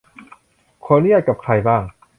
[0.85, 1.83] ขออนุญาตกับใครบ้าง